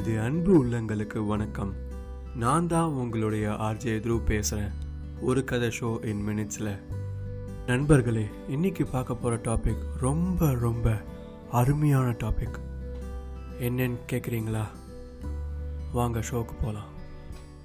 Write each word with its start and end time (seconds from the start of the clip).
அன்பு 0.00 0.64
உள்ளங்களுக்கு 0.64 1.26
வணக்கம். 1.26 1.74
நான் 2.36 2.66
தான் 2.66 2.90
உங்களுடைய 2.90 3.50
ஆர்ஜே 3.50 3.94
த்ரூ 4.04 4.24
பேசுகிறேன் 4.24 4.72
ஒரு 5.20 5.44
கதை 5.44 5.70
ஷோ 5.80 6.04
இன் 6.04 6.22
மினிட்ஸில் 6.28 6.78
நண்பர்களே 7.66 8.26
இன்னைக்கு 8.48 8.86
பார்க்க 8.86 9.14
போகிற 9.14 9.56
டாபிக் 9.56 9.82
ரொம்ப 10.00 10.54
ரொம்ப 10.54 11.02
அருமையான 11.50 12.10
டாபிக் 12.10 12.58
என்னன்னு 13.60 13.98
கேட்குறீங்களா 14.12 14.64
வாங்க 15.92 16.18
ஷோக்கு 16.18 16.56
போகலாம் 16.60 16.88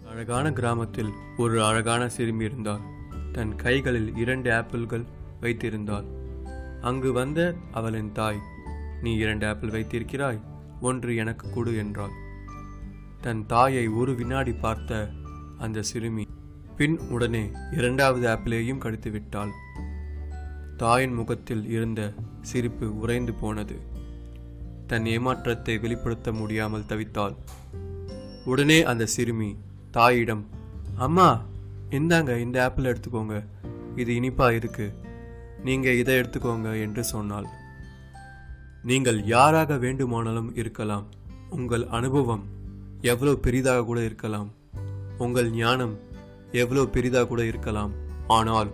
அழகான 0.10 0.54
கிராமத்தில் 0.54 1.12
ஒரு 1.38 1.64
அழகான 1.66 2.10
சிறுமி 2.10 2.46
இருந்தாள். 2.46 2.80
தன் 3.32 3.56
கைகளில் 3.56 4.16
இரண்டு 4.16 4.54
ஆப்பிள்கள் 4.54 5.06
வைத்திருந்தாள். 5.42 6.06
அங்கு 6.82 7.12
வந்த 7.12 7.56
அவளின் 7.72 8.12
தாய் 8.12 8.42
நீ 9.02 9.16
இரண்டு 9.16 9.48
ஆப்பிள் 9.48 9.70
வைத்திருக்கிறாய்? 9.70 10.54
ஒன்று 10.82 11.16
எனக்கு 11.16 11.50
கொடு 11.50 11.78
என்றாள். 11.78 12.24
தன் 13.26 13.46
தாயை 13.46 13.88
ஒரு 13.88 14.16
வினாடி 14.16 14.52
பார்த்த 14.54 15.10
அந்த 15.58 15.82
சிறுமி 15.82 16.24
பின் 16.78 17.00
உடனே 17.10 17.52
இரண்டாவது 17.72 18.28
ஆப்பிளையும் 18.28 18.78
கடித்து 18.78 19.12
விட்டாள். 19.12 19.52
தாயின் 20.78 21.14
முகத்தில் 21.14 21.70
இருந்த 21.70 22.14
சிரிப்பு 22.42 23.00
உறைந்து 23.00 23.34
போனது. 23.34 23.78
தன் 24.88 25.06
ஏமாற்றத்தை 25.06 25.78
வெளிப்படுத்த 25.78 26.32
முடியாமல் 26.32 26.88
தவித்தாள். 26.90 27.36
உடனே 28.46 28.84
அந்த 28.84 29.06
சிறுமி 29.06 29.58
தாயிடம் 29.92 30.46
அம்மா 30.98 31.42
இந்தாங்க 31.90 32.38
இந்த 32.38 32.64
ஆப்பிள் 32.64 32.92
எடுத்துக்கோங்க. 32.94 33.46
இது 33.96 34.14
இனிப்பா 34.14 34.56
இருக்கு. 34.56 34.98
நீங்க 35.64 35.92
இதை 35.92 36.16
எடுத்துக்கோங்க 36.16 36.82
என்று 36.82 37.04
சொன்னாள். 37.04 37.48
நீங்கள் 38.84 39.24
யாராக 39.24 39.78
வேண்டுமானாலும் 39.78 40.56
இருக்கலாம். 40.56 41.08
உங்கள் 41.50 41.88
அனுபவம் 41.88 42.46
எவ்வளோ 43.12 43.32
பெரிதாக 43.46 43.86
கூட 43.90 44.00
இருக்கலாம். 44.10 44.50
உங்கள் 45.26 45.50
ஞானம் 45.62 45.96
எவ்வளோ 46.62 46.84
பெரிதாக 46.96 47.28
கூட 47.32 47.42
இருக்கலாம். 47.52 47.94
ஆனால் 48.38 48.70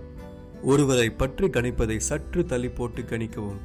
ஒருவரை 0.71 1.07
பற்றி 1.21 1.45
கணிப்பதை 1.55 1.97
சற்று 2.09 2.41
தள்ளி 2.51 2.69
போட்டு 2.77 3.01
கணிக்கவும். 3.11 3.61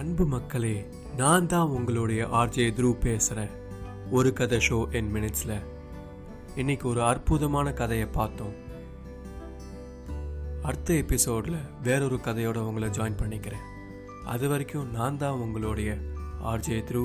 அன்பு 0.00 0.24
மக்களே 0.34 0.76
நான் 1.20 1.48
தான் 1.52 1.72
உங்களுடைய 1.76 2.22
ஆர்ஜே 2.40 2.66
த்ரூ 2.78 2.90
பேசுகிறேன் 3.04 3.54
ஒரு 4.16 4.30
கதை 4.38 4.58
ஷோ 4.66 4.78
என் 4.98 5.10
மினிட்ஸில் 5.14 5.56
இன்னைக்கு 6.60 6.86
ஒரு 6.92 7.00
அற்புதமான 7.10 7.72
கதையை 7.80 8.08
பார்த்தோம். 8.18 8.54
அடுத்த 10.68 10.94
எபிசோடில் 11.02 11.60
வேறொரு 11.86 12.18
கதையோட 12.26 12.58
உங்களை 12.68 12.88
ஜாயின் 12.98 13.20
பண்ணிக்கிறேன். 13.22 13.66
அது 14.32 14.46
வரைக்கும் 14.52 14.90
நான் 14.98 15.20
தான் 15.22 15.40
உங்களுடைய 15.44 15.90
ஆர்ஜே 16.52 16.78
த்ரூ 16.90 17.02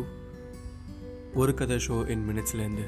ஒரு 1.34 1.54
கதை 1.54 1.76
ஷோ 1.78 2.10
இன் 2.10 2.24
மினிட்ஸ்லேருந்து 2.30 2.86